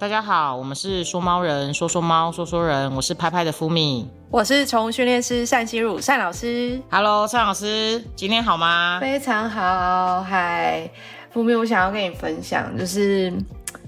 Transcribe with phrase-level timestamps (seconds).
[0.00, 6.80] 大家好，我们是说猫人，说说猫，说说人，我是拍拍的福米，我是宠物训练师单心如单老师。
[6.90, 8.98] Hello，单老师，今天好吗？
[8.98, 10.90] 非常好，嗨，
[11.30, 13.30] 福米，我想要跟你分享，就是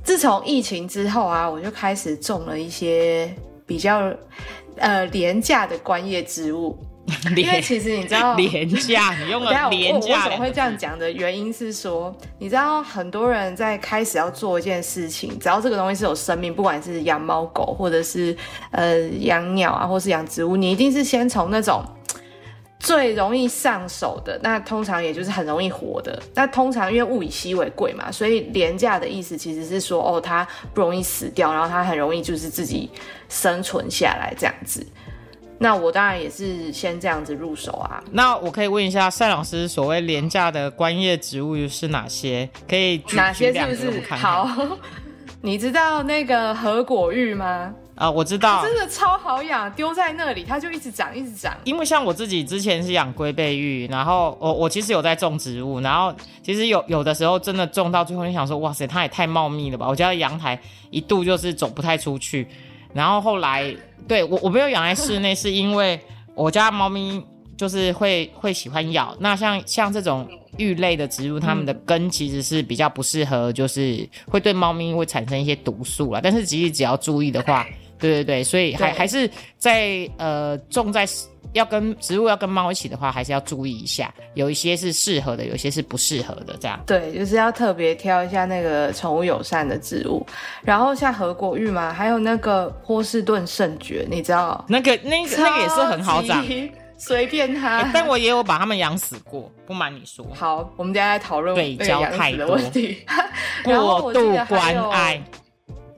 [0.04, 3.34] 自从疫情之后啊，我就开始种了一些
[3.64, 4.12] 比较
[4.76, 6.79] 呃廉价的观叶植物。
[7.36, 10.18] 因为其实你知道廉价，你用了廉价。
[10.18, 18.36] 我怎么会这样讲的原因是说，你知道很多人在开始要做一件事情，只要这个东西是有生命，不管是养猫狗，或者是
[18.71, 21.85] 呃养鸟啊，或是养植物，你一定是先从那种
[22.79, 26.21] 最容易上手的，那通常也就是很容易活的。
[26.35, 32.91] 那通常因为物以稀为贵嘛，所以廉价的意思其实是说，哦，它不容易死掉，然后它很容易就是自己
[33.28, 34.84] 生存下来这样子。
[35.62, 38.02] 那我当然也是先这样子入手啊。
[38.11, 42.48] 那我可以问一下单老师，所谓廉价的观叶植物是哪些？
[42.69, 44.14] 可以哪些是不是？
[44.14, 44.48] 好，
[45.40, 47.72] 你知道那个合果玉吗？
[47.94, 51.55] 啊，我知道，真的超好养，丢在那里它就一直长，一直长。
[51.62, 59.86] 因为像我自己之前是养龟背玉，然后我我其实有在种植物，然后其实有有的时候真的种到最后，你想说，哇塞，它也太茂密了吧！
[59.86, 60.58] 我家的阳台
[60.90, 62.48] 一度就是走不太出去。
[62.94, 63.74] 然后后来，
[64.06, 65.98] 对我我没有养在室内，是因为
[66.34, 67.22] 我家猫咪
[67.56, 69.17] 就是会会喜欢咬。
[69.20, 76.20] 那像像这种玉类的植物，它们的根其实是比较不适合，就是会对猫咪会产生一些毒素了。
[76.23, 77.67] 但是其实只要注意的话，
[77.98, 81.06] 对对对，所以还还是在呃种在。
[81.53, 86.81] 要跟植物要跟猫一起的话，还是要注意一下，有一些是适合的，有些是不适合的，这样。
[86.86, 90.27] 对，就是要特别挑一下那个宠物友善的植物。
[90.62, 94.64] 然后像何果玉嘛，还有那个波士顿圣蕨，你知道？
[94.69, 96.45] 那个那个那个也是很好长，
[96.97, 97.91] 随便它。
[97.92, 100.27] 但我也有把它们养死过，不瞒你说。
[100.34, 103.05] 好，我们等下来讨论对焦太多问题。
[103.64, 105.23] 过度关爱。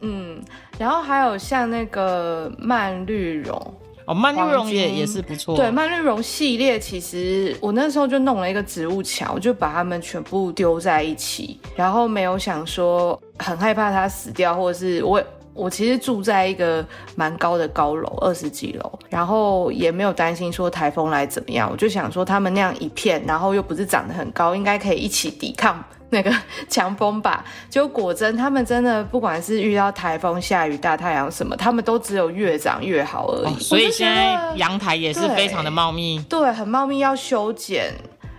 [0.01, 0.43] 嗯，
[0.79, 3.75] 然后还有像那个蔓绿绒。
[4.07, 5.57] 哦，蔓绿绒也也是不错。
[5.57, 15.23] 对，蔓绿绒系列，其实我那时候就弄了一个植物墙，就把它们全部丢在一起，然后没有想说很害怕它死掉，或者是我
[15.55, 16.85] 我其实住在一个
[17.17, 25.83] 蛮高的高楼，二十几楼，然后也没有担心说台风来怎么样，我就想说它们那样一片，然后又不是长得很高，应该可以一起抵抗。
[26.11, 26.33] 那个
[26.69, 33.59] 强风吧，就果真他们真的不管是遇到台风、下雨、大太阳什么，他们都只有越长越好而已。
[33.59, 37.93] 所以现在阳台也是非常的茂密，对，很茂密，要修剪。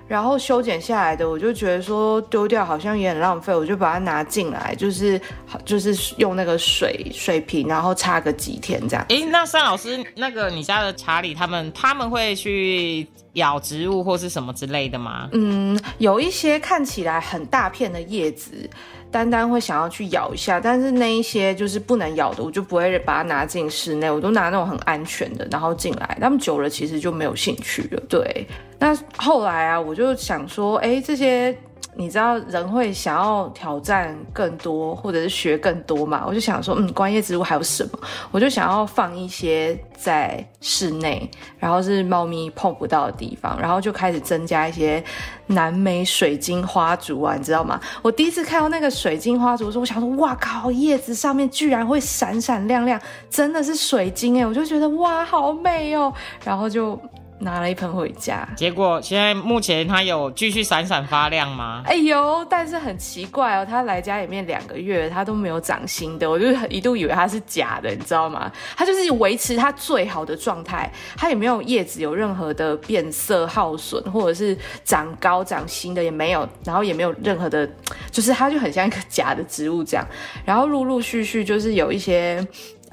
[0.07, 5.19] 然后修剪下来的，我就觉得说丢掉好像也很浪费，我就把它拿进来，就是
[5.65, 9.05] 就是用那个水水瓶，然后插个几天这样。
[9.09, 15.27] 诶，那单老师，那个你家的查理他们他们会去咬植物或是什么之类的吗？
[15.33, 18.69] 嗯，有一些看起来很大片的叶子。
[19.15, 26.17] 单单会想要去咬一下，但是那一些就是不能咬的，我就不会把它拿进室内，我都拿那种很安全的，然后进来。
[26.19, 28.03] 他们久了其实就没有兴趣了。
[28.09, 28.45] 对，
[28.77, 31.57] 那后来啊，我就想说，哎，这些。
[31.97, 36.23] 你知道人会想要挑战更多，或者是学更多嘛？
[36.27, 37.99] 我就想说，嗯，观叶植物还有什么？
[38.31, 45.03] 我就想要放一些在室内，然后是猫咪碰不到的地方，然后就开始增加一些
[45.47, 47.79] 南美水晶花烛啊，你知道吗？
[48.01, 54.45] 我第一次看到那个水晶花烛的时候，我想说，哇靠，叶子上面居然会闪闪亮亮，真的是水晶哎！
[54.45, 56.13] 我就觉得哇，好美哦，
[56.43, 56.99] 然后就。
[57.39, 61.83] 拿了一盆回家，结果现在目前它有继续闪闪发亮吗？
[61.85, 68.49] 哎呦，但是很奇怪哦，它来家里面两个月，它都没有长新的，我就一度以为它是假的，你知道吗？
[68.77, 77.69] 它就是维持它最好的状态，它也没有叶子有任何的变色耗损，或者是长高长新的也没有，然后也没有任何的，
[78.11, 80.07] 就是它就很像一个假的植物这样，
[80.45, 82.45] 然后陆陆续续就是有一些。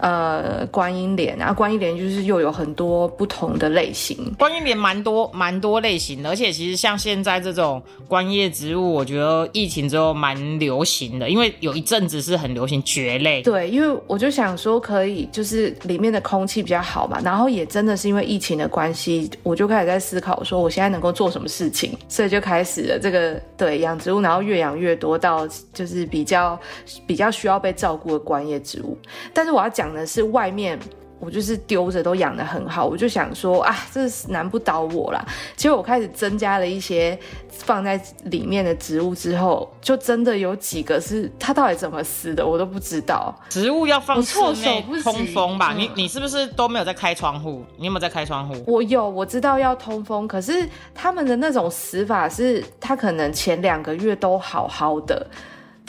[0.03, 4.35] 呃，观音莲啊，观音莲就是又有很多不同的类型。
[4.37, 13.43] 观音莲蛮多蛮多类型的，而且其实像现在这种观叶植物，我觉得疫情之后蛮流行的，因为有一阵子是很流行蕨类。
[13.43, 26.59] 对，因为我就想说可以，就是里面的空气比较好嘛，然后也真的是因为疫情的关系，我就开始在思考说我现在能够做什么事情，所以就开始了这个对养植物，然后越养越多，到就是比较
[27.07, 28.99] 比较需要被照顾的观叶植物。
[29.33, 29.92] 但是我要讲。
[29.93, 30.79] 的是外面，
[31.21, 35.25] 我就是丢着都养的很好，我就想说啊，这难不倒我啦。
[35.55, 37.17] 结果我开始增加了一些
[37.49, 43.33] 放在里面的植物之后，就真的有几个是它到底怎么死的，我都不知道。
[43.49, 45.73] 植物要放室内通风吧？
[45.77, 47.65] 你你是不是都没有在开窗户？
[47.77, 48.57] 你有没有在开窗户？
[48.67, 55.25] 我有，我知道要通风，可是他们的那种死法是，他可能前两个月都好好的。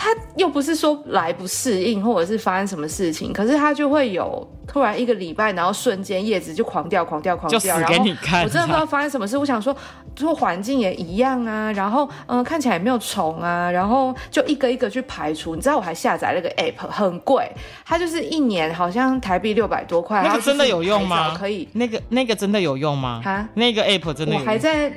[0.03, 8.43] 它又不是说来不适应，或者是发生什么事情，可是它就会有突然一个礼拜，然后瞬间叶子就狂掉、狂掉、狂掉，就死给你看。
[8.43, 9.37] 我真的不知道发生什么事。
[9.37, 9.73] 我想说，
[10.13, 15.55] 做环境也一样啊，然后嗯，看起来也没有虫啊，然后就一个一个去排除。
[15.55, 17.49] 你知道我还下载了个 app，很贵，
[17.85, 20.21] 它就是一年好像台币六百多块。
[20.21, 21.33] 那个真的有用吗？
[21.37, 23.21] 可以，那个那个真的有用吗？
[23.23, 24.35] 哈，那个 app 真的。
[24.35, 24.91] 我还在。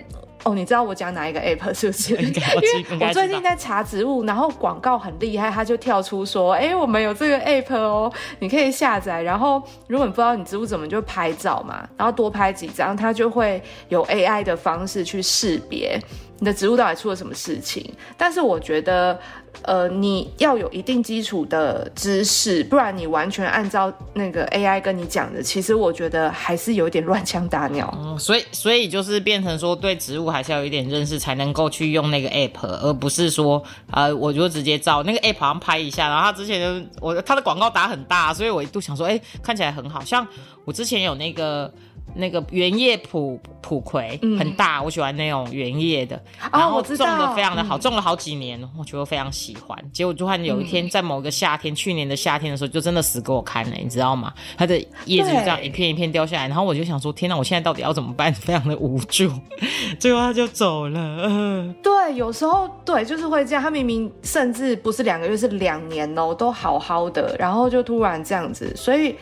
[0.47, 2.15] 哦，你知道我讲哪一个 app 是不是？
[2.15, 9.21] 因为我最近在查植物，然后广告很厉害，它就跳出说：“哎，我们有这个 app 哦，你可以下载。
[9.21, 16.01] 然后如果你不知道你植物怎么，就拍照嘛，然后多拍几张，它就会有 AI 的方式去识别
[16.39, 17.93] 你的植物到底出了什么事情。
[18.17, 19.19] 但是我觉得。
[19.63, 27.93] 呃，你要有一定基础的知识，不然你完全按照那个 AI 跟你讲的，其实我觉得还是有点乱枪打鸟。
[28.01, 40.27] 嗯，所以所以就是变成说，对植物还是要有一点认识，才能够去用那个 app，而不是说，呃，我就直接照那个 app 好像拍一下，然后他之前就我他的广告打很大，所以我一度想说，哎，看起来很好像
[40.65, 41.73] 我之前有那个。
[42.17, 46.21] 那个原叶蒲蒲葵很大，我喜欢那种原叶的，
[46.53, 49.79] 然后种的非常的好，种了好几年，我觉得非常喜欢。
[49.93, 54.33] 结果就看有一天在某个夏天，去年的夏天的时候，就真的死给我看了，你知道吗？
[54.57, 58.33] 它的叶子就这样一片一片掉下来，然后我就想说，天哪，我现在到底要怎么办？
[58.33, 59.31] 非常的无助。
[60.01, 61.75] 最后它就走了。
[61.83, 63.63] 对，有时候对，就是会这样。
[63.63, 69.17] 它明明甚至不是两个月，是两年哦，都好好的，然后就突然这样子，所以。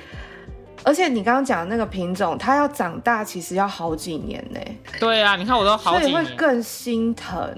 [0.84, 4.60] 而且你刚刚讲的那个品种，它要长大其实要好几年呢。
[5.00, 7.56] 对啊，你看我都好几年，所以会更心疼。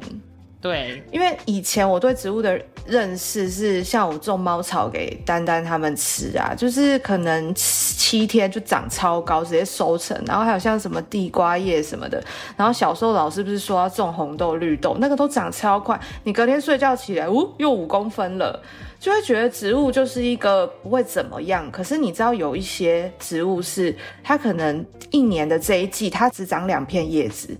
[0.58, 10.20] 对，因为以前我对植物的认识是，像我种猫草给丹丹他们吃啊，就是可能七天就长超高，直接收成。
[10.26, 12.20] 然后还有像什么地瓜叶什么的，
[12.56, 18.60] 然后小时候老师不是说要种红豆绿豆，那个都长超快，你隔天睡觉起来，呜，又五公分了。
[19.06, 27.56] 就会觉得植物就是一个不会怎么样，可是你知道有一些植物是它可能一年的这一季它只长两片叶子，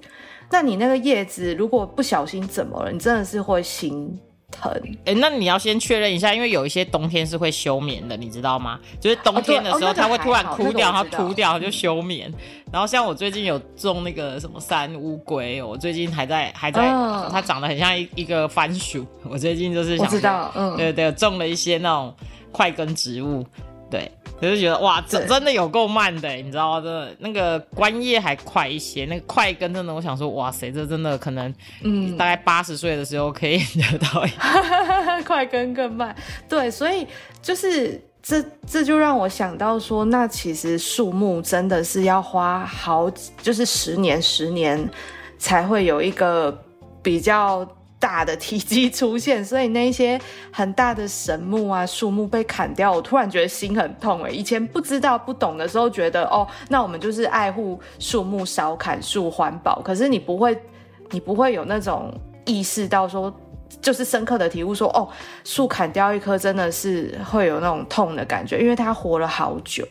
[0.50, 4.19] 那你那个叶子如果不小心怎么了，你真的是会心。
[4.61, 4.73] 疼
[5.05, 8.79] 哎，那你要先确认一下，因为有一些冬天是会休眠的，你知道吗？
[9.00, 12.32] 就是冬天的时候，它会突然枯掉，它枯掉它就休眠。
[12.73, 16.88] 然后像我最近有种那个什么山乌龟，我最近还在还在，
[17.31, 19.06] 它长得很像一一个番薯。
[19.29, 22.14] 我最近就是想，知道，嗯，对对，种了一些那种
[22.50, 23.44] 块根植物，
[23.91, 24.11] 对。
[24.38, 34.25] 我就觉得哇，真真的有够慢的，你知道的，那个观叶还快一些，那个快根真的，我想说，哇塞，这真的可能，嗯，大概八十岁的时候可以得到。
[35.25, 36.15] 快根更慢，
[36.49, 37.06] 对，所以
[37.41, 43.11] 就是这这就让我想到说，那其实树木真的是要花好，
[43.43, 44.89] 就是十年十年
[45.39, 46.56] 才会有一个
[47.03, 47.67] 比较。
[48.06, 50.17] 大的体积出现，所以那些
[50.53, 54.31] 很大的神木啊、树木被砍掉，我突然觉得心很痛哎。
[54.31, 59.82] 以前不知道、不懂的时候，觉得哦，那我们就是爱护树木、少砍树、环保。
[59.82, 60.56] 可是你不会，
[61.11, 62.14] 你不会有那种
[62.44, 63.35] 意识到说，
[63.82, 65.08] 就是深刻的体悟说，哦，
[65.43, 69.85] 树砍掉一棵真的是会有那种痛的感觉，因为它活了好久。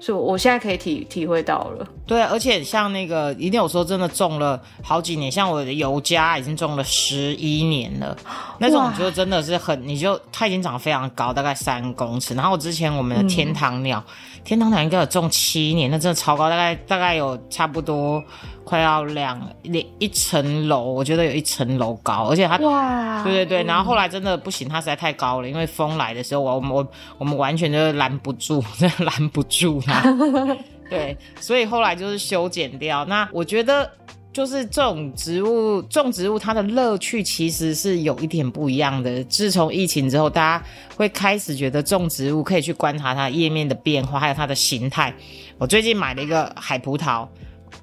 [0.00, 8.16] 所以我现在可以体体会到了，对，而且像那个一定有时候真的种了好几年，像我的尤加已经种了十一年了，
[8.58, 12.34] 那种就真的是很，你就它已经长得非常高，大概三公尺。
[12.34, 14.02] 然后我之前我们的天堂鸟，
[14.42, 18.22] 天堂鸟应该有种七年，那真的超高，大概大概有差不多。
[18.62, 26.86] 快要两两一层楼，我觉得有一层楼高，而且它，哇，对对对，然后后来真的不行，它实在太高了，因为风来的时候，我我
[27.18, 30.16] 我们完全就是拦不住，真的拦不住它，
[30.88, 33.04] 对，所以后来就是修剪掉。
[33.06, 33.90] 那我觉得
[34.32, 39.22] 就是这种植物种植物，它的乐趣其实是有一点不一样的。
[39.24, 40.64] 自从疫情之后，大家
[40.96, 45.12] 会开始觉得种植物可以去观察它叶面的变化，还有它的形态。
[45.58, 47.26] 我最近买了一个海葡萄。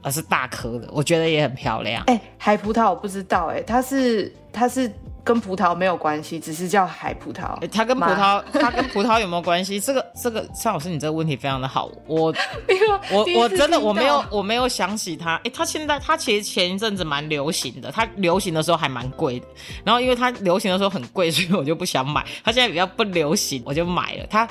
[0.01, 2.03] 而是大颗的，我觉得也很漂亮。
[2.07, 4.91] 哎，海葡萄我不知道，哎，它是它是
[5.27, 7.59] 跟葡萄没有关系，只是叫海葡萄。
[7.67, 9.77] 它跟葡萄，它跟葡萄有没有关系？
[9.77, 11.91] 这个这个，尚老师，你这个问题非常的好。
[12.05, 12.33] 我
[13.11, 15.35] 我我真的我没有我没有想起它。
[15.43, 19.45] 哎，它现在它其实前一阵子蛮流行的，它流行的时候还蛮贵的。
[19.83, 22.25] 然后因为它流行的时候很贵， 所以我就不想买。
[22.41, 24.47] 它现在比较不流行，我就买了它。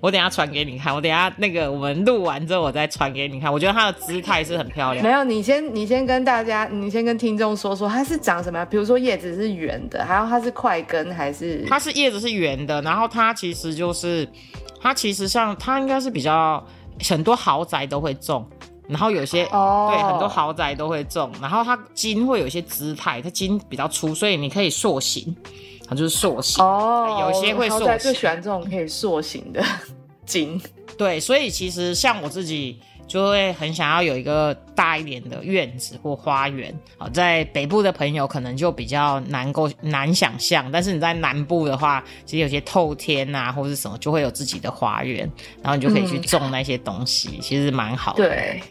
[0.00, 3.52] 我等下传给你看，我等下那个我们录完之后我再传给你看。
[3.52, 5.04] 我觉得它的姿态是很漂亮。
[5.04, 8.66] 没有，你先你先跟大家，你先跟听众说说它是长什么样。
[8.70, 11.64] 比如说叶子是圆的，还有它是块根还是？
[11.68, 14.28] 它是叶子是圆的，然后它其实就是
[14.80, 16.64] 它其实像它应该是比较
[17.08, 18.46] 很多豪宅都会种，
[18.88, 25.34] 然后有些对很多豪宅都会种，然后它茎会有一些姿态，它茎比较粗，所以你可以塑形。
[25.88, 26.64] 它就是塑形。
[26.64, 29.60] 哦，有些会塑最喜欢这种可以塑形的
[30.24, 30.60] 茎。
[30.96, 32.78] 对，所以其实像我自己
[33.10, 45.28] 就会很想要有一个大一点的院子或花园好，在北部的朋友可能就比较难够难想象，但是你在南部的话，其实有些透天啊或者是什么，就会有自己的花园，
[45.60, 48.28] 然后你就可以去种那些东西，其实蛮好的。
[48.28, 48.62] 对，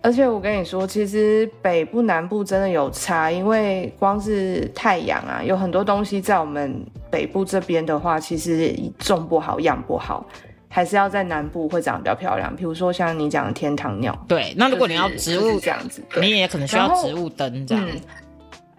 [0.00, 10.26] 而且我跟你说，其实北部南部真的有差，因为光是太阳啊，有很多东西在我们北部这边的话，其实种不好，养不好。
[10.74, 14.18] 还是要在南部会长得比较漂亮，比如说像你讲的天堂鸟。
[14.26, 17.86] 对，那如果你要植物、就是这样子，你也可能需要植物灯这样。
[17.86, 18.00] 嗯，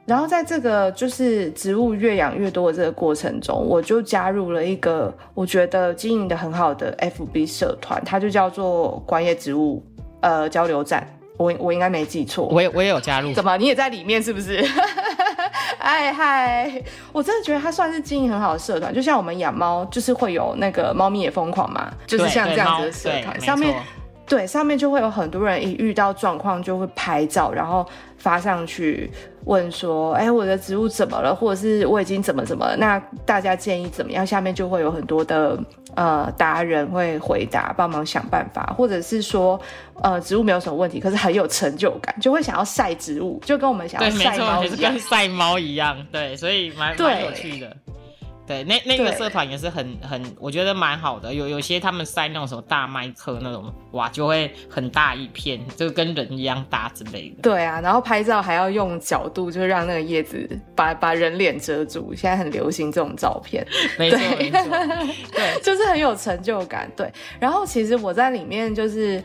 [0.04, 9.86] 然后在这个就是植物越养越多的这个过程中，我就加入了一个我觉得经营的很好的 FB 社团，它就叫做观叶植物
[10.22, 11.08] 呃交流站。
[11.38, 13.34] 我我应该没记错，我也我也有加入。
[13.34, 14.64] 怎么你也在里面是不是？
[15.80, 23.76] 哎嗨，我真的觉得它算是经营很好的社团，就像我们养猫，就是会有那个猫咪也疯狂嘛，就是像这样子的社团，上面
[24.26, 27.86] 对上面就会有很多人一遇到状况就会拍照，然后
[28.18, 29.12] 发上去
[29.46, 34.26] 问说，哎，我的植物怎么了，或者是我已经怎么怎么了，那大家建议怎么样？
[34.26, 35.60] 下面就会有很多的
[35.96, 39.60] 呃达人会回答，帮忙想办法，或者是说
[40.02, 47.76] 呃植物没有什么问题，可是很有成就感，就会想要晒植物，就跟我们想要晒猫一样，跟晒猫一样，对，所以蛮蛮有趣的。
[48.46, 51.34] 对，那那个社团也是很很，我觉得蛮好的。
[51.34, 57.42] 有有些他们塞那种什么大麦克那种，哇，就会很大一片，就跟人一样大之类的。
[57.42, 62.14] 对啊，然后拍照还要用角度，就让那个叶子把把人脸遮住。
[62.14, 63.66] 现在很流行这种照片，
[63.98, 64.60] 没 错没错，
[65.32, 66.92] 对， 就是很有成就感。
[66.98, 69.24] 对，然后其实我在里面就是。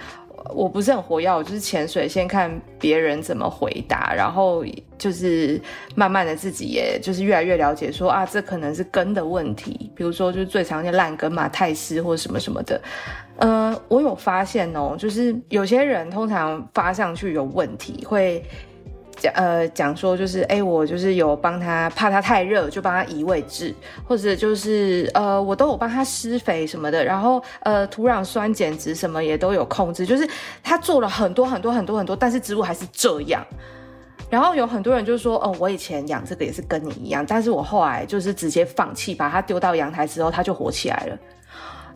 [0.54, 4.64] 我不是很活跃，我就是潜水，先看别人怎么回答，然后
[4.96, 5.60] 就是
[5.94, 12.80] 慢慢的自己也就是越来越了解，说啊，这可能是根的问题，比如说就是最常见烂根嘛，太湿或什么什么的。
[13.38, 18.44] 呃，我有发现哦，就是有些人通常发上去有问题会。
[19.18, 23.74] 讲呃讲说就是哎我就是有帮他怕他太热就帮他移位置，
[24.06, 30.28] 或者就是呃我都有帮他施肥什么的，然后呃土壤酸碱值什么也都有控制，就是
[30.62, 33.44] 他做了很多很多很多很多，但是植物还是这样。
[34.30, 41.18] 然后有很多人就说哦我以前养这个也是跟你一样，但是我后来就是直接放弃，把它丢到阳台之后，它就活起来了。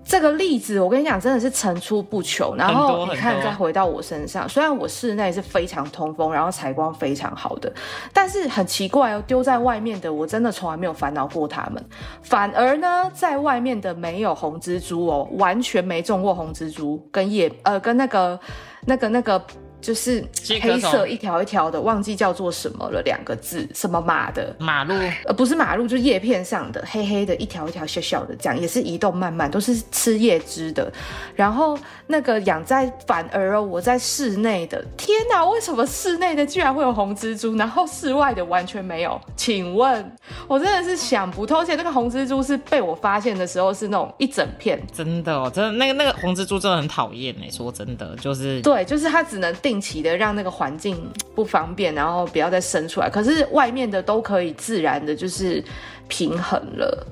[0.04, 2.56] 这个例子我跟你讲，真的是层出不穷。
[2.56, 7.73] 然后你看，再回到我身上，虽然我室内是非常通风，然后采光非常好的，
[8.12, 11.85] 但是很奇怪哦，丢在外面的我真的从来没有烦恼过他们。
[12.23, 18.38] 反而呢，在外面的没有红蜘蛛哦，完全没种过红蜘蛛，跟叶呃跟那个
[18.87, 19.42] 那个那个。
[19.82, 20.24] 就是
[20.60, 30.90] 黑色一条一条的，忘记叫做什么了，两个字，什么马的马路，呃，不是马路，就叶片上的黑黑的一条一条小小的，这样也是移动慢慢，都是吃叶汁的。
[31.34, 39.20] 然后那个养在反而哦，我在室内的，天哪，为什么室内的居然会有红蜘蛛，然后室外的完全没有？
[39.34, 41.58] 请问，我真的是想不透。
[41.58, 49.71] 而且那个红蜘蛛是被我发现的时候是那种一整片，真的哦，真的那个那个红蜘蛛真的很讨厌哎，说真的，就是对，就是它只能定。
[49.72, 53.08] 定期的让那个环境不方便，然后不要再生出来。
[53.08, 55.64] 可是外面的都可以自然的，就是
[56.08, 57.06] 平衡了。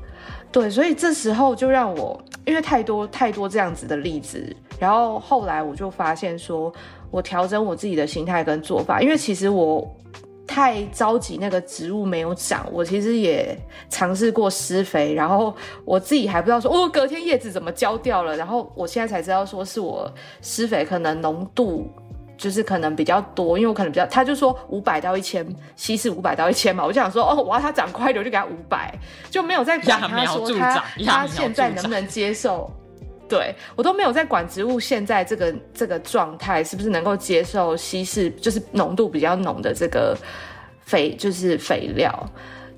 [0.53, 6.71] 对，所以这时候就让我，因为太多太多这样子的例子，然后后来我就发现说，
[7.11, 9.01] 我调整我自己的心态跟做法。
[9.01, 9.91] 因为其实我
[10.47, 15.55] 太着急那个植物没有长，我其实也尝试过施肥，然后
[15.87, 18.37] 我自己还不知道说，哦，隔天叶子怎么焦掉了。
[18.37, 20.13] 然后我现在才知道说是我
[20.43, 21.89] 施肥可能浓度。
[22.41, 28.99] 就是可能比较多，因为我可能比较，他就说五百到一千，稀释五百到一千嘛，我就想说，哦，我要它长快点，我就给他五百，
[29.31, 32.73] 就没有在管他说他他现在能不能接受，
[33.29, 40.17] 对我都没有在管植物现在这个这个状态是不是能够接受稀释，就是浓度比较浓的这个
[40.81, 42.27] 肥，就是肥料。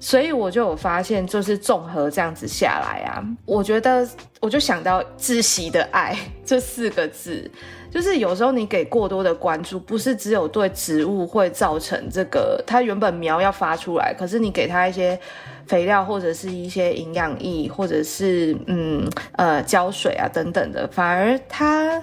[0.00, 4.04] 所以我就有发现，就是综合这样子下来啊，我觉得
[4.40, 7.48] 我就想到窒息的爱 这四个字，
[7.92, 15.18] 就是有时候你给过多的关注，不是只有对植物会造成这个，它原本苗要发出来，可是你给它一些
[15.66, 22.02] 肥料或者是一些营养液，或者是嗯呃浇水啊等等的，反而它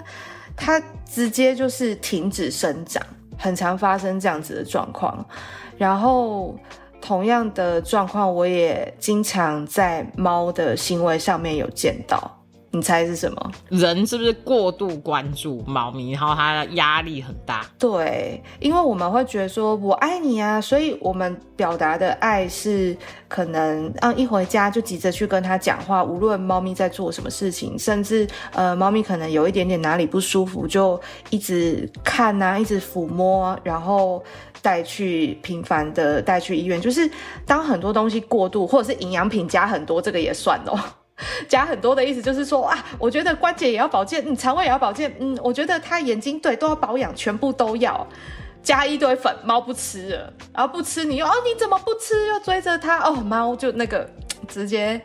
[0.56, 3.04] 它直接就是停止生长，
[3.36, 5.26] 很常发生这样子的状况，
[5.76, 6.56] 然后。
[7.02, 12.39] 同样的状况，我也经常在猫的行为上面有见到。
[12.72, 13.52] 你猜是什么？
[13.68, 17.66] 人是不是过度关注猫咪，然后它压力很大？
[17.78, 22.96] 对，因为我们会觉得说我爱你啊，所以我们表达的爱是
[23.26, 31.00] 可能啊一回家就急着去跟它讲话，无论猫咪在做什么事情，甚至呃猫咪可能有一点点哪里不舒服，就
[31.30, 34.22] 一直看啊，一直抚摸，然后
[34.62, 36.80] 带去频繁的带去医院。
[36.80, 37.10] 就是
[37.44, 40.78] 当很多东西过度，或者是营养品加很多，这个也算哦。
[41.48, 48.06] 加很多的意思就是说啊，我觉得关节也要保健，嗯，肠胃也要保健，嗯，我觉得他眼睛对都要保养，全部都要
[48.62, 54.08] 加一堆粉，猫不吃了，然后不吃你又哦你怎么不吃又追着它哦，猫就那个
[54.48, 55.00] 直接。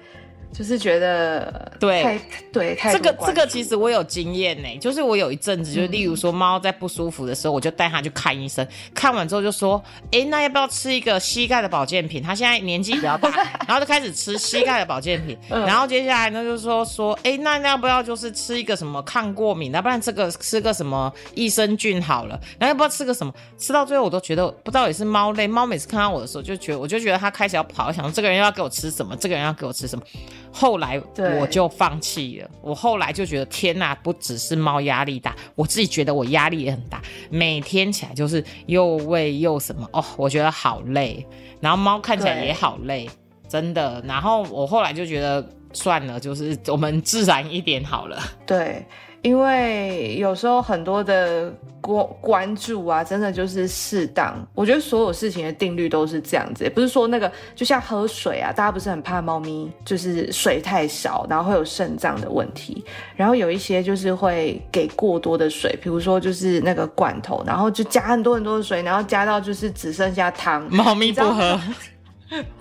[0.58, 2.22] 就是觉得对，太
[2.54, 12.24] 对，太这个这个其实我有经验呢，就是我有一阵子，就例如说猫在不舒服的时候，我就带它去看医生，看完之后就说，哎，那要不要吃一个膝盖的保健品？
[12.24, 13.30] 它现在年纪比较大，
[13.68, 19.74] 然后就开始吃膝盖的保健品， 然后接下来呢就说说，哎，那要不要就是吃一个什么抗过敏？
[19.74, 23.34] 要不然这个吃个什么益生菌好了，然后要不要吃个什么？
[23.58, 29.14] 吃到最后我都觉得不知道也是猫类，猫每次看到我的时候就觉得，我就觉得它开始要跑，想这个人要给我吃什么？
[29.18, 30.06] 这个人要给我吃什么？
[30.52, 31.02] 后来
[31.40, 32.50] 我就放弃了。
[32.62, 37.02] 我后来就觉得天呐，不只是猫压力大，我自己觉得我压力也很大。
[37.30, 41.25] 每天起来就是又喂又什么哦，我觉得好累。
[41.60, 43.10] 然后猫看起来也好累，
[43.48, 44.04] 真的。
[44.06, 48.20] 然后我后来就觉得算了，就是我们自然一点好了。
[48.46, 48.86] 对。
[49.25, 51.51] 因为有时候很多的
[51.82, 54.36] 关关注啊，真的就是适当。
[54.53, 62.86] 我觉得所有事情的定律都是这样子，也不是说那个就像喝水啊，大家不是很怕猫咪就是水太少，然后会有肾脏的问题。
[63.15, 71.60] 然后有一些就是会给过多的水，比如说就是那个罐头，然后就加很多很多的水，然后加到就是只剩下汤，猫咪不喝。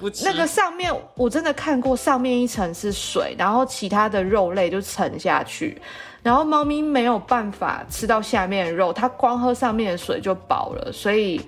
[0.00, 5.78] 不，那个上面我真的看过，上面一层是水，然后其他的肉类就沉下去。
[6.24, 11.38] 然后猫咪没有办法吃到下面的肉，它光喝上面的水就饱了，所以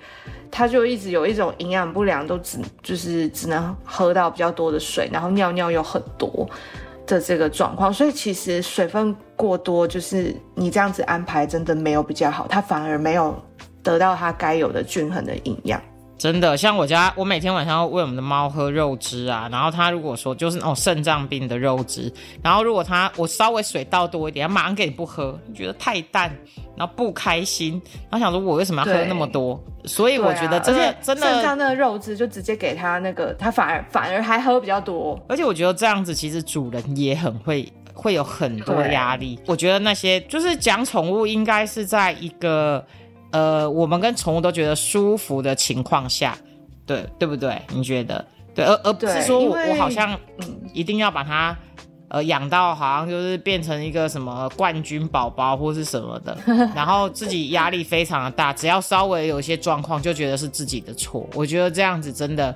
[0.51, 6.47] 它就一直有一种营养不良，都只就是只能喝到比较多的水，然后尿尿又很多
[7.07, 7.91] 的这个状况。
[7.91, 13.35] 所以其实水分过多，就是你这样子安排真的没有比较好，它反而没有
[13.81, 15.81] 得到它该有的均衡的营养。
[16.17, 26.35] 真的，像我家，我每天晚上喂我们的猫喝肉汁啊，然后它如果说就是那种肾脏病的肉汁，然后如果它我稍微水倒多一点，它马上给你不喝，你觉得太淡，
[26.75, 29.63] 然后不开心，然后想说我为什么要喝那么多？
[29.85, 39.39] 所以我觉得真的真的肾脏那个肉汁就直接给它那个，它反而反而还喝比较多，而且我觉得这样子其实主人也很会会有很多压力。
[39.45, 42.83] 我觉得那些就是讲宠物应该是在一个。
[43.31, 46.37] 呃，我们跟宠物都觉得舒服的情况下，
[46.85, 47.61] 对对不对？
[47.73, 50.17] 你觉得对，而而不是说我我好像
[50.73, 51.55] 一定要把它
[52.07, 56.37] 呃养到好像就是变成一个什么冠军宝宝或是什么的，
[56.73, 61.29] 然后自己压力非常的大，只要稍微有一些状况就觉得是自己的错。
[61.33, 62.55] 我觉得这样子真的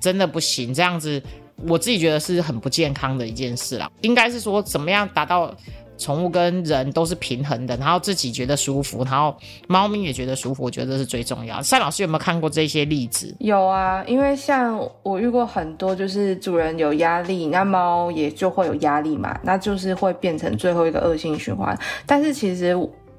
[0.00, 1.22] 真的不行，这样子
[1.68, 3.88] 我自己觉得是很不健康的一件事啦。
[4.00, 5.54] 应该是说怎么样达到。
[6.00, 9.36] 宠物跟人都是平衡的，然后自己觉得舒服，然后
[9.68, 11.62] 猫咪也觉得舒服，我觉得这是最重要。
[11.62, 13.36] 赛老师有没有看过这些例子？
[13.38, 21.78] 有啊，因为像我遇过很多，就是主人有压力，那猫也就会有压力嘛，那就是会变成最后一个恶性循环。
[22.06, 22.74] 但是其实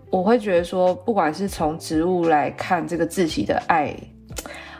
[0.09, 3.95] 我会觉得说，不管是从植物来看这个自己的爱，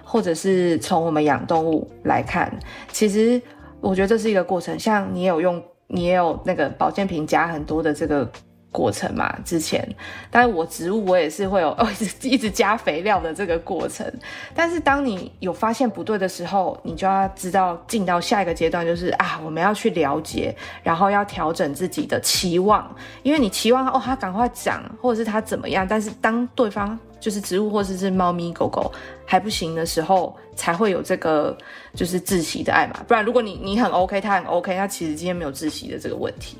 [0.04, 2.52] 或者是从我们养动物来看，
[2.92, 3.40] 其实
[3.80, 4.78] 我觉得这是一个过程。
[4.80, 5.64] 像你有用。
[5.94, 8.30] 你也有那个保健品加很多的这个
[8.72, 9.38] 过程嘛？
[9.44, 9.88] 之前，
[10.30, 14.12] 但是我植物我也是会有哦，一 直一直加肥料的这个过程。
[14.56, 26.98] 但是当你有发现不对的时候，你就要知道进到下一个阶段，就是啊，我们要去了解，然后要调整自己的期望，因为你期望哦，它赶快长，或者是它怎么样，但是当对方。
[27.22, 28.92] 就是植物或者是猫咪狗狗
[29.28, 31.56] 还不行的时候，才会有这个
[31.94, 33.06] 就是窒息的爱嘛。
[33.08, 36.58] 不然如果你你很 OK，它很 OK，那其实今天没有窒息的这个问题。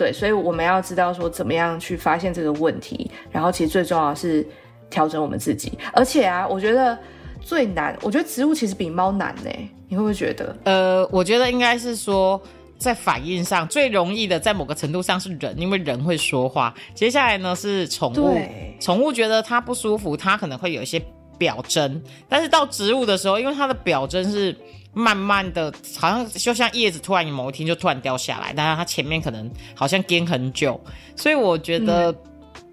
[0.00, 4.46] 对，所以我们要知道说怎么样去发现这个问题，然后其实最重要是
[4.88, 5.78] 调整我们自己。
[5.92, 6.98] 而且啊，我觉得
[7.42, 9.50] 最难，我觉得植物其实比猫难呢。
[9.88, 10.56] 你会不会觉得？
[10.64, 12.40] 呃，我觉得应该是说。
[12.80, 16.74] 在反应上最容易的，在某个程度上是人，因为人会说话。
[16.94, 18.40] 接下来呢是宠物，
[18.80, 20.98] 宠物觉得它不舒服，它可能会有一些
[21.36, 22.02] 表征。
[22.26, 24.56] 但是到植物的时候，因为它的表征是
[24.92, 30.80] 慢慢的，好像就像叶子突然某一天就突然掉下来，但是它前面可能好像颠很久，
[31.16, 32.14] 所以我觉得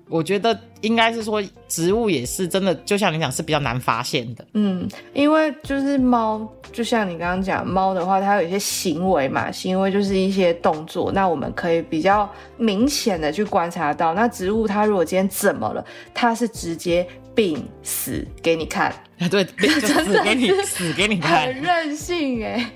[0.09, 4.45] 我觉得应该是说植物也是真的，就像你讲是比较难发现的。
[4.53, 14.13] 嗯，因为就是猫，就像你刚刚讲猫的话，它有一些行为嘛，行为就是一些动作，那我们可以比较明显的去观察到。
[14.13, 17.05] 那植物它如果今天怎么了，它是直接
[17.37, 18.91] 病死给你看，
[19.29, 22.67] 对， 就死给你死给你看，很任性哎，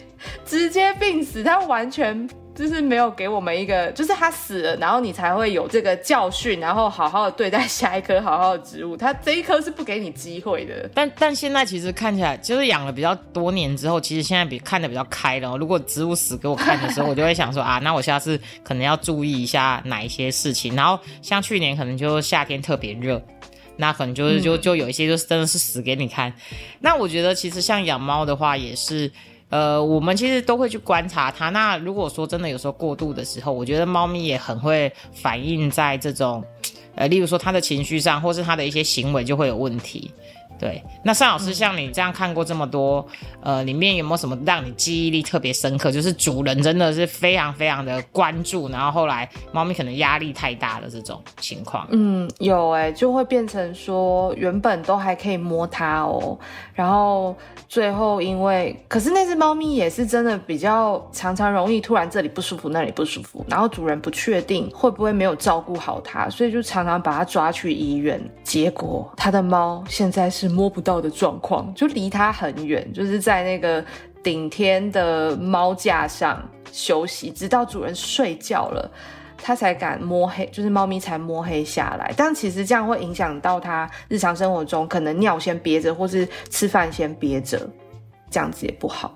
[0.46, 2.30] 直接病死，他完全。
[2.54, 8.96] 就是没有给我们一个，就是他死了，然后你才会有这个教训，然后好好的对待下一棵好好的植物。
[8.96, 10.88] 他这一棵是不给你机会的。
[10.94, 15.56] 但但现在其实看起来，就是养了比较多年之后，其实现在比看的比较开了。
[15.58, 20.76] 如果植物死给我看的时候，我就会想说 啊，那我下次可能要注意一下哪一些事情。
[20.76, 23.20] 然后像去年可能就夏天特别热，
[23.82, 26.32] 那可能就是就就有一些就是真的是死给你看。
[26.80, 29.12] 那我觉得其实像养猫的话也是。
[29.52, 31.50] 呃，我们其实都会去观察它。
[31.50, 36.42] 那如果说真的有时候过度的时候，我觉得猫咪也很会反映在这种，
[36.96, 40.10] 呃，例如说它的情绪上，或是它的一些行为就会有问题。
[40.62, 43.04] 对，那尚老师像你这样看过这么多，
[43.42, 45.92] 呃，里面有没有什么让你记忆力特别深刻？
[45.92, 51.88] 就是主人真的是非常非常的关注，然后后来猫咪可能压力太大的这种情况。
[51.90, 56.38] 嗯，有哎，就会变成说原本都还可以摸它哦，
[56.76, 57.36] 然后
[57.68, 70.51] 最后因为，可是那只猫咪也是真的比较常常容易突然这里不舒服那里不舒服，然后主人不确定会不会没有照顾好它，所以就常常把它抓去医院，结果它的猫现在是。
[70.52, 73.84] 摸不到的状况，就离它很远，就是在那个
[74.22, 78.92] 顶天的猫架上休息，直到主人睡觉了，
[79.38, 82.14] 它才敢摸黑，就是猫咪才摸黑下来。
[82.18, 87.70] 但其实这样会影响到它日常生活中，可能尿先憋着，或是吃饭先憋着，
[88.30, 89.14] 这样子也不好。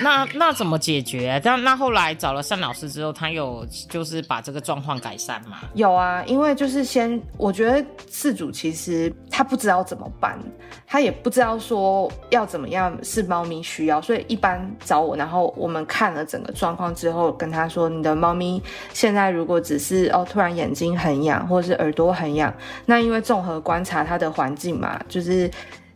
[0.00, 1.40] 那那怎么解决？
[1.44, 5.58] 但那后来找了单老师之后，他有就是把这个状况改善吗？
[5.74, 10.38] 有啊，因为就是先，我觉得事主其实他不知道怎么办，
[10.86, 18.62] 他也不知道说要怎么样是猫咪需要，所以一般找我，然后我们看了整个状况之后，跟他说，你的猫咪
[18.94, 22.52] 现在如果只是哦突然眼睛很痒，或者是耳朵很痒，
[22.86, 25.50] 那因为综合观察它的环境嘛，就是。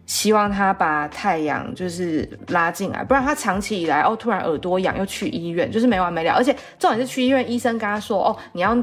[0.07, 6.33] 希望他把太阳就是拉进来，不然他长期以来哦，突然耳朵痒又去医院，就是没完没了。
[6.33, 8.77] 而且重点是去医院，医生跟他说哦，你要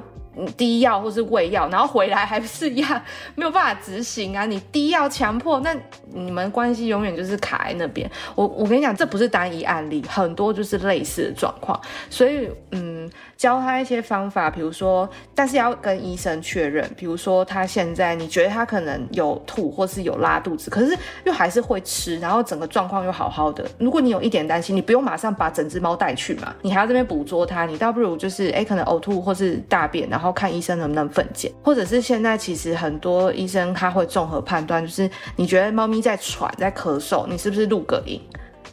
[0.58, 3.02] 滴药或是喂药，然后回来还不是一样
[3.36, 4.46] 没有办法执行啊。
[4.46, 5.74] 你滴药强迫，那
[6.12, 8.10] 你们关系永远就是卡在那边。
[8.36, 11.80] 我我跟你讲，这不是单一案例，很多就是类似的状况。
[12.10, 12.93] 所以嗯。
[13.38, 16.90] 教他一些方法，比如说，但是要跟医生确认。
[16.96, 23.66] 比如说，他现在你觉得他可能有吐或是有拉肚子，可是又还是会吃，然后整个状况又好好的。
[23.78, 38.22] 如果你有一点担心，你不用马上把整只猫带去嘛，你还要这边捕捉它，你倒不如就是哎，可能呕吐或是大便，然后看医生能不能分拣，或者是现在其实很多医生他会综合判断，就是你觉得猫咪在喘在咳嗽，你是不是录个音？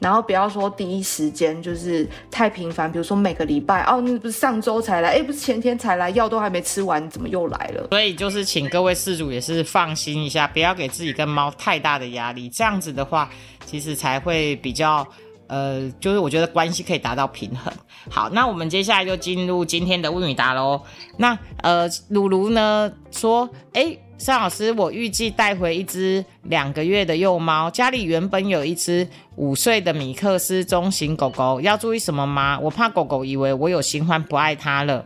[0.01, 7.87] 然后不要说第一时间就是太频繁，比如说每个礼拜哦，你不是上周才来，哎，不是前天才来，药都还没吃完，怎么又来了？
[7.91, 13.31] 所以就是请各位饲主也是放心一下，不要给自己跟猫太大的压力，这样子的话，
[13.67, 15.07] 其实才会比较，
[15.47, 17.73] 呃，就是我觉得关系可以达到平衡。
[18.09, 20.81] 好，那我们接下来就进入今天的问与答喽。
[21.19, 23.99] 那呃，鲁鲁呢说，哎。
[24.21, 32.59] 尚老师，我预计带回一只两个月的幼猫，家里原本有一只五岁的米克斯中型狗狗，要注意什么吗？
[32.61, 35.03] 我怕狗狗以为我有新欢不爱它了。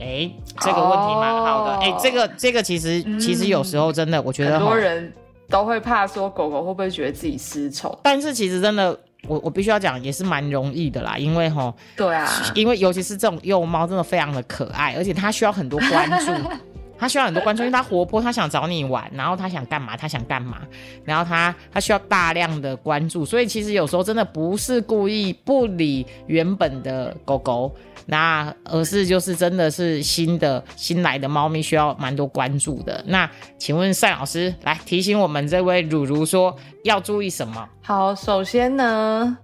[0.00, 1.76] 哎，这个问题蛮好的。
[1.76, 5.12] 哎，这个这个其实其实有时候真的，我觉得很多人
[5.48, 8.90] 都会怕说狗狗会不会觉得自己失宠，但是其实真的，
[9.28, 16.32] 我我必须要讲，也是蛮容易的啦，因为哈，对啊，因为尤其是这种幼猫，真的非常的可爱，而且它需要很多关注。
[17.00, 20.58] 他需要很多关注，因为他活泼，他想找你玩，然后他想干嘛，他想干嘛，
[21.02, 33.02] 然后他他需要大量的关注，所以其实有时候真的不是故意不理原本的狗狗，那而是就是真的是新的新来的猫咪需要蛮多关注的。
[33.06, 37.66] 那请问赛老师来提醒我们这位如如说要注意什么？
[37.82, 39.38] 好，首先呢，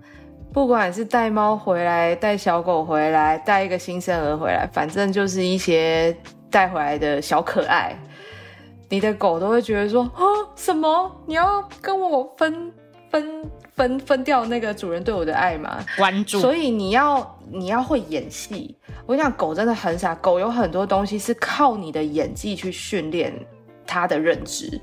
[0.52, 6.14] 不管是带猫回来、带小狗回来、带一个新生儿回来，反正就是一些。
[6.50, 7.96] 带回来的小可爱，
[8.88, 10.22] 你的狗都会觉得说啊，
[10.54, 11.10] 什么？
[11.26, 12.72] 你要跟我分
[13.10, 15.78] 分分分掉那个主人对我的爱吗？
[15.96, 16.40] 关注。
[16.40, 18.76] 所以你要你要会演戏。
[19.06, 23.32] 我跟你讲，狗真的很傻，狗有很多东西是靠你的演技去训练
[23.86, 24.80] 它的认知。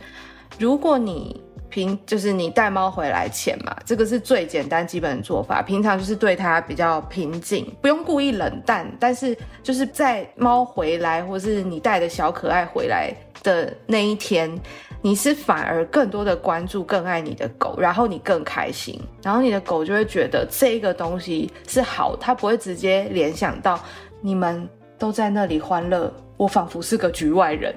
[0.57, 1.41] 如果你
[1.73, 5.59] 平就是你带猫回来前嘛，这个是最简单基本的做法。
[5.63, 14.55] 平常就是对它比较平静，不用故意冷淡，但是就是在猫回来或是你带的小可爱回来的那一天，
[15.01, 23.79] 你是反而更多的关注、更爱你的狗，然后你更开心，然后你的狗就会觉得这个东西是好，它不会直接联想到
[24.21, 27.73] 你们都在那里欢乐，我仿佛是个局外人。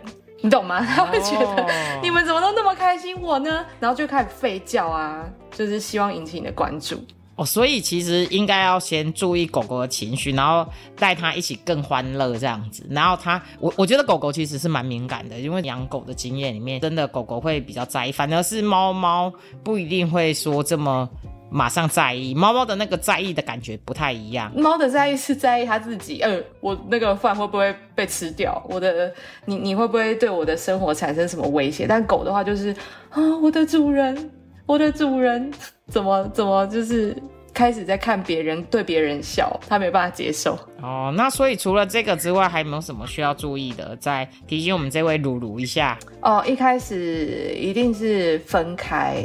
[0.47, 0.81] 你懂吗？
[0.81, 1.67] 他会觉得
[2.01, 3.67] 你们怎么都那么开心，我呢？
[3.81, 7.05] 然后就开始吠叫啊，就是希望引起你的关注
[7.35, 7.45] 哦。
[7.45, 10.65] 所以其实应该要先注意狗狗的情绪，然后
[10.97, 12.87] 带它一起更欢乐这样子。
[12.89, 19.33] 然后它，我我觉得狗狗其实是蛮敏感的，因为养狗的经验里面，真的狗狗会比较在意，反而是猫猫
[19.65, 21.11] 不一定会说这么。
[21.49, 24.53] 马上在意，猫猫的那个在意的感觉不太一样。
[24.57, 28.61] 猫的在意是在意它自己，呃，我那个饭会不会被吃掉？
[28.69, 29.13] 我的，
[29.45, 31.87] 你你会不会对我的生活产生什么威胁？
[31.87, 32.75] 但狗的话就是
[33.11, 34.31] 啊，我的主人，
[34.67, 35.53] 我的主人
[35.89, 37.17] 怎么怎么就是
[37.55, 40.59] 开始在看别人对别人笑，它没办法接受。
[40.83, 43.97] 哦，那所以除了这个之外，还有没有什么需要注意的？
[43.97, 45.97] 再提醒我们这位鲁鲁一下。
[46.21, 49.25] 哦，一开始一定是分开。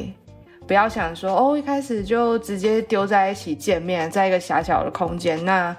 [0.71, 5.43] 不要想说哦，一开始就直接丢在一起见面，在一个狭小的空间。
[5.43, 5.75] 那，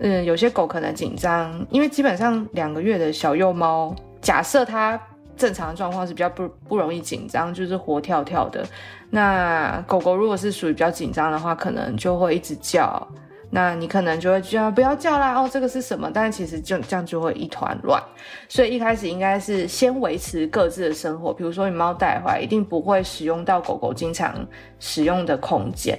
[0.00, 5.00] 嗯，有些狗可能紧张，因为基本上两个月的小幼猫，假设它
[5.34, 8.62] 正常状况是比较不不容易紧张，就是活跳跳的。
[9.08, 13.08] 那狗狗如果是属于比较紧张的话，可能就会一直叫。
[13.56, 16.10] 那你可能就会叫不要叫啦哦，这个是什么？
[16.12, 18.02] 但其实就这样就会一团乱，
[18.48, 24.34] 所以一开始应该是先维持各自的生活，比如说你猫带回来，一定不会使用到狗狗经常
[24.80, 25.96] 使用的空间，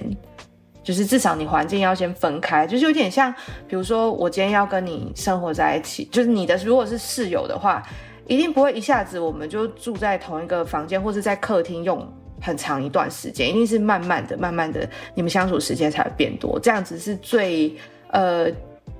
[0.82, 3.32] 就是至少你环境要先分开，就是有点像，
[3.66, 7.82] 比如说我今天要跟你生活在一起，就是你的如果是室友的话，
[8.26, 12.06] 一定不会一下子我们就住在同一个房间，或是在客厅用。
[12.40, 17.74] 很长一段时间，一定是慢慢的、慢慢的，你们相处时间才会变多，这样子是最
[18.10, 18.46] 呃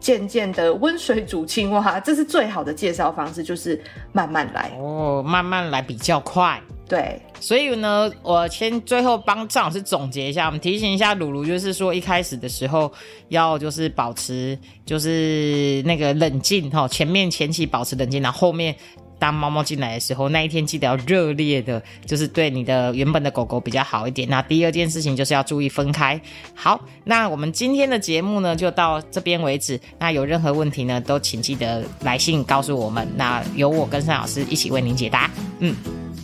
[0.01, 3.81] 渐渐的温水煮青蛙，这是最好的介绍方式，就是
[4.13, 6.61] 慢慢来哦，慢慢来比较快。
[6.89, 12.93] 对，所以呢，我先最后帮张老师总结一下，我们提醒一下鲁鲁，就是说一开始的时候
[13.29, 18.75] 要就是保持就是那个冷静哈，前面前期保持冷静，然后后面。
[19.19, 24.29] 当猫猫进来的时候，那一天记得要热烈的，就是对你的原本的狗狗比较好一点。
[24.29, 26.21] 那第二件事情就是要注意分开。
[26.55, 29.81] 好，那我们今天的节目呢就到这边为止。
[29.99, 33.07] 那有任何问题呢，都请记得来信告诉我们。
[33.17, 35.31] 那由我跟尚老师一起为您解答。
[35.61, 35.75] 嗯，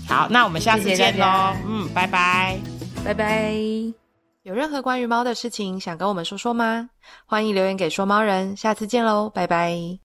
[0.08, 1.54] 好，那我们下次见喽。
[1.66, 2.58] 嗯，拜拜，
[3.04, 3.54] 拜拜。
[4.42, 6.90] 有任何关于猫的事情想跟我们说说吗？
[7.26, 8.56] 欢迎留言给说猫人。
[8.56, 9.98] 下次见喽，拜拜。